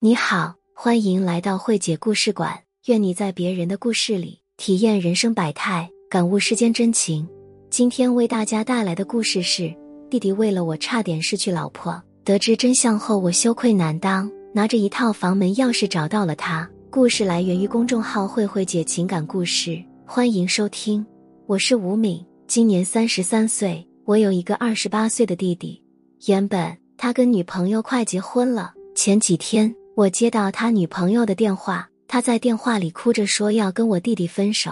[0.00, 2.56] 你好，欢迎来到慧姐故事馆。
[2.86, 7.28] 愿你在别人的故事里体验人生百态，感悟世间真情。
[7.68, 9.74] 今天为大家带来的故事是：
[10.08, 16.70] 弟弟为了我差点失去老婆，得知真相后我羞愧难当，拿着一套房门钥匙找到了他。
[16.90, 21.04] 故事来源于公众号“慧慧姐情感故事”，欢迎收听。
[21.46, 25.82] 我是吴敏，今年三十三岁，我有一个二十八岁的弟弟。
[26.26, 29.74] 原本他跟女朋友快结婚了，前几天。
[29.98, 34.70] 我接到他女朋友的电话，他在电话里哭着说要跟我弟弟分手。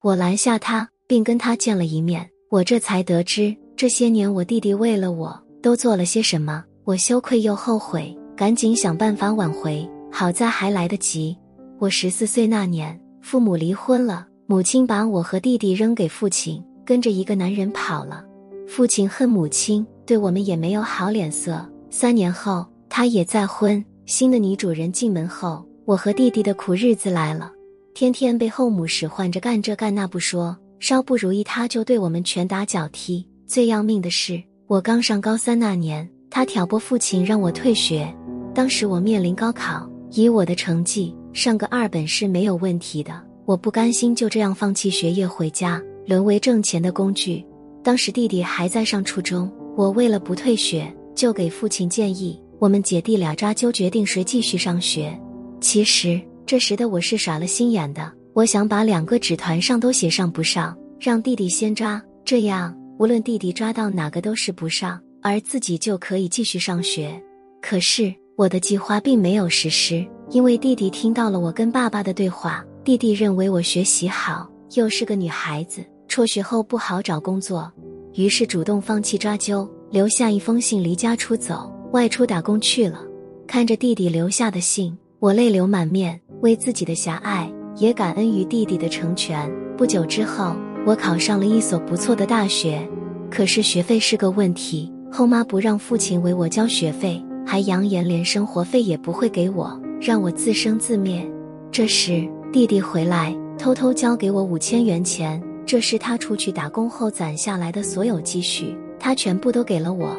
[0.00, 2.30] 我拦下他，并跟他见了一面。
[2.50, 6.62] 我这才得知这些年我弟弟为了我都做了些什么。
[6.84, 9.84] 我羞愧又后悔，赶紧想办法挽回。
[10.08, 11.36] 好在还来得及。
[11.80, 18.24] 我十四岁那年，父母离婚了，母亲把我和弟弟扔给父亲，跟着一个男人跑了。
[18.68, 21.68] 父亲恨母亲，对我们也没有好脸色。
[21.90, 23.84] 三年后，他也再婚。
[24.10, 27.52] 新的女主人进门后，我和弟弟的苦日子来了。
[27.94, 33.24] 天天被后母使唤着干这干那不说，稍不如意他就对我们拳打脚踢。
[33.46, 38.12] 最要命的是，我刚上高三那年，他挑拨父亲让我退学。
[38.52, 43.12] 当时我面临高考，以我的成绩上个二本是没有问题的。
[43.44, 47.46] 我不甘心就这样放弃学业回家，沦为挣钱的工具。
[47.80, 52.42] 当时弟弟还在上初中，我为了不退学，就给父亲建议。
[52.60, 55.18] 我们姐弟俩扎揪决定谁继续上学。
[55.62, 67.18] 其实这时的我是耍了心眼的，我想把两个纸团上都写上不上，让弟弟先扎，这样无论弟弟抓到哪个都是不上，而自己就可以继续上学。
[67.62, 72.62] 可是我的计划并没有实施，因为弟弟听到了我跟爸爸的对话。
[72.84, 77.72] 弟弟认为我学习好，又是个女孩子，辍学后不好找工作，
[78.12, 81.74] 于是主动放弃抓阄，留下一封信离家出走。
[81.92, 83.00] 外出打工去了，
[83.48, 89.50] 看着弟弟留下的信，我泪流满面，为自己的狭隘，也感恩于弟弟的成全。
[89.76, 90.54] 不久之后，
[90.86, 92.88] 我考上了一所不错的大学，
[93.28, 101.28] 可是学费是个问题，后妈不让父亲为我交学费，还扬言连生活费也不会给我，让我自生自灭。
[101.72, 110.16] 这时，弟弟回来，偷偷交给我五千元钱，这是他出去打工后攒下来的所有积蓄，他全部都给了我。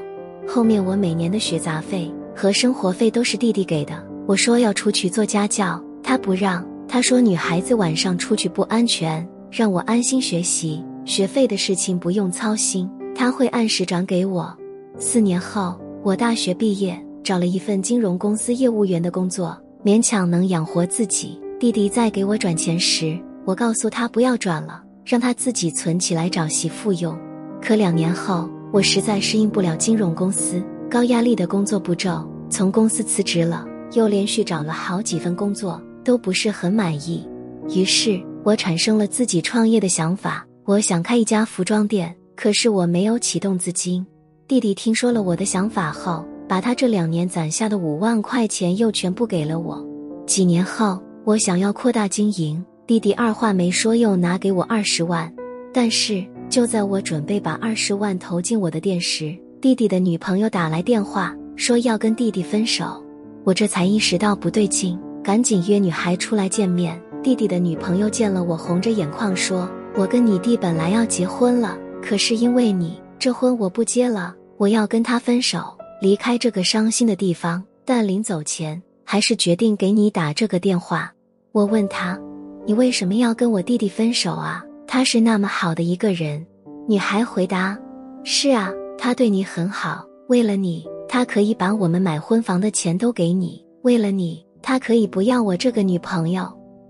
[0.54, 4.06] 后面我每年的学杂费和生活费都是弟弟给的。
[4.28, 6.62] 我说要出去做家教，他不让。
[6.90, 14.54] 他说女孩子晚上出去不安全，让我安心学习，学费的事情不用操心，他会按时转给我。
[14.98, 21.40] 四年后，我大学毕业，找了一份金融公司业务员的工作，勉强能养活自己。
[21.62, 27.18] 弟弟在给我转钱时，我告诉他不要转了，让他自己存起来找媳妇用。
[27.62, 28.50] 可两年后。
[28.72, 37.28] 我实在适应不了金融公司高压力的工作步骤，从公司辞职了，又连续找了好几份工作，都不是很满意。
[37.70, 44.06] 于是我产生了自己创业的想法，我想开一家服装店，可是我没有启动资金。
[44.48, 49.86] 弟弟听说了我的想法后，把他这两年攒下的五万块钱又全部给了我。
[50.26, 55.30] 几年后，我想要扩大经营，弟弟二话没说又拿给我二十万，
[55.74, 56.26] 但是。
[56.52, 63.02] 就在我准备把二十万投进我的店时，弟弟的女朋友打来电话，说要跟弟弟分手。
[63.46, 67.02] 我这才意识到不对劲，赶紧约女孩出来见面。
[67.24, 75.64] 弟弟的女朋友见了我，红着眼眶说：“我跟你弟本来要结婚了，可是因为你，这婚我不结了，我要跟他分手，
[76.02, 81.14] 离开这个伤心的地方。”但临走前，还是决定给你打这个电话。
[81.54, 82.20] 我问他
[82.68, 84.62] ：“你为什么要跟我弟弟分手啊？”
[84.94, 86.46] 他是那么好的一个人，
[86.86, 87.80] 女孩回答
[88.26, 90.06] ：“是啊，他对你很好。
[90.28, 96.46] 为了你，他可以把我们买婚房的钱都给你；为了你，他可以不要我这个女朋友。”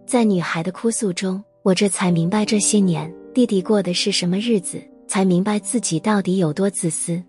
[0.07, 7.21] 在女孩的哭诉中，我这才明白这些年弟弟过的是什么日子，才明白自己到底有多自私。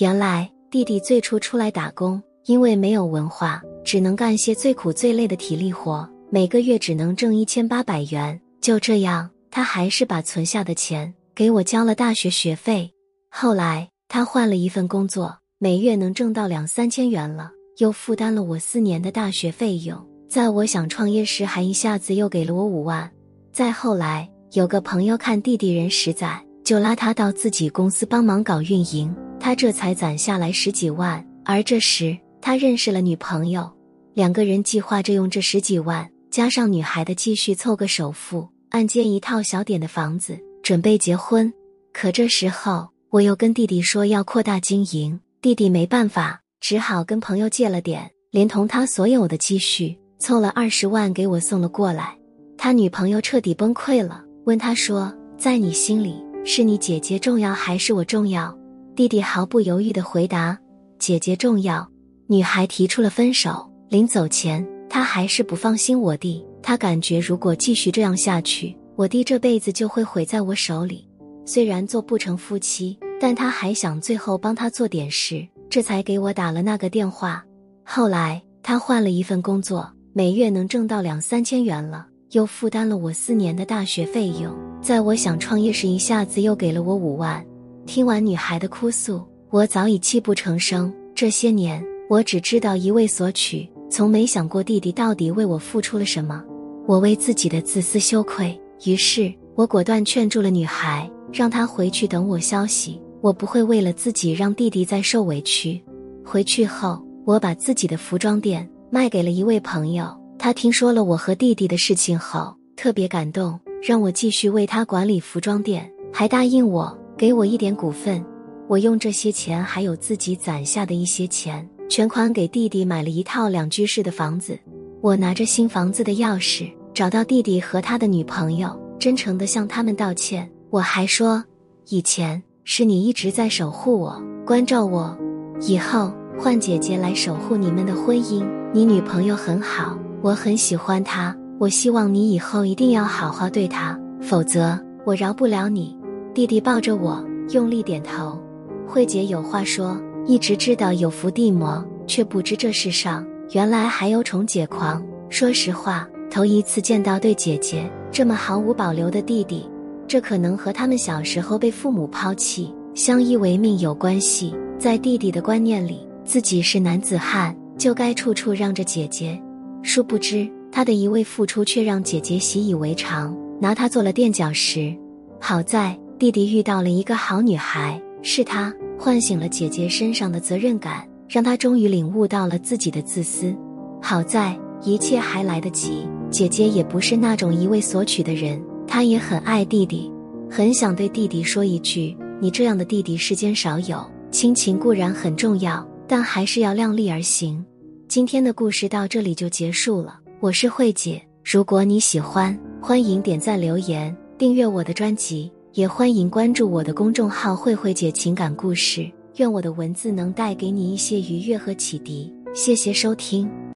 [0.00, 8.40] 原来弟弟最初出来打工，因为没有文化，只能干些最苦最累的体力活，每个月只能挣一千八百元。
[8.60, 9.30] 就这样。
[9.56, 12.92] 他还是把存下的钱给我交了大学学费。
[13.30, 19.98] 后来他换了一份工作，每月能挣到两三千元了，又负担了我四年的大学费用。
[20.28, 23.10] 在我想创业时，还一下子又给了我五万。
[23.50, 31.26] 再后来，有个朋友看弟弟人实在，就拉他到自己公司帮忙搞运营，他这才攒下来十几万。
[31.46, 33.66] 而这时他认识了女朋友，
[34.12, 38.46] 两个人计划着用这十几万加上女孩的积蓄凑个首付。
[38.70, 41.52] 按揭一套小点的房子，准备结婚。
[41.92, 52.16] 可这时候，我又跟弟弟说要扩大经营，弟弟没办法，只好跟朋友借了点，连同他所有的积蓄，凑了二十万给我送了过来。
[52.58, 58.56] 他女朋友彻底崩溃了，问他说：“在你心里，是你姐姐重要还是我重要？”
[58.96, 60.58] 弟弟毫不犹豫的回答
[60.98, 61.86] ：“姐姐重要。”
[62.28, 66.44] 女孩提出了分手，临走前，她还是不放心我弟。
[66.66, 71.06] 他感觉如果继续这样下去，我弟这辈子就会毁在我手里。
[71.44, 77.40] 虽然做不成夫妻，但他还想最后帮他做点事，这才给我打了那个电话。
[77.84, 82.04] 后来他换了一份工作，每月能挣到两三千元了。
[82.32, 84.52] 又负担了我四年的大学费用，
[84.82, 87.46] 在我想创业时，一下子又给了我五万。
[87.86, 90.92] 听完女孩的哭诉，我早已泣不成声。
[91.14, 91.80] 这些年，
[92.10, 96.42] 我只知道一味索取，从没想过弟弟到底为我付出了什么。
[96.86, 103.00] 我为自己的自私羞愧，于是我果断劝住了女孩，让她回去等我消息。
[103.20, 105.82] 我不会为了自己让弟弟再受委屈。
[106.24, 110.16] 回去后，我把自己的服装店卖给了一位朋友。
[110.38, 118.24] 他听说了我和弟弟的事情后，特别感动，让我继续为他管理服装店，还答应我给我一点股份。
[118.68, 124.56] 我用这些钱，还有自己攒下的一些钱，全款给弟弟买了一套两居室的房子。
[125.02, 130.50] 我拿着新房子的钥匙，找到弟弟和他的女朋友，真诚地向他们道歉。
[130.70, 131.42] 我还说，
[131.88, 135.16] 以前是你一直在守护我、关照我，
[135.60, 138.44] 以后换姐姐来守护你们的婚姻。
[138.72, 139.98] 你女朋友很好。
[140.22, 145.96] 我很喜欢她，我希望你以后一定要好好对她，否则我饶不了你。
[146.34, 148.42] 弟弟抱着我，用力点头。
[148.88, 149.96] 慧姐有话说：
[150.26, 155.04] 一直知道有伏地魔，却不知这世上原来还有宠姐狂。
[155.28, 159.68] 说实话，头一次见到对姐姐这么毫无保留的弟弟，
[160.08, 164.54] 这可能和他们小时候被父母抛弃、相依为命有关系。
[164.78, 169.40] 在弟弟的观念里，自己是男子汉，就该处处让着姐姐。
[169.82, 174.94] 殊不知，他的一味付出却让姐姐习以为常，拿他做了垫脚石。
[175.40, 183.54] 好在弟弟遇到了一个好女孩，是她唤醒了姐姐身上的责任感，让他终于领悟到了自己的自私。
[184.00, 190.12] 好在一切还来得及，姐姐也不是那种一味索取的人，她也很爱弟弟，
[190.50, 197.64] 很想对弟弟说一句：“你这样的弟弟世间少有。”亲情固然很重要，但还是要量力而行。
[198.06, 201.22] 今天的故事到这里就结束了，我是慧姐。
[201.42, 209.10] 如果你喜欢，欢迎点赞、留言、订阅我的专辑，也欢迎关注我的公众号“慧慧姐情感故事”。
[209.36, 212.32] 愿我的文字能带给你一些愉悦和启迪。
[212.54, 213.48] 谢谢收听。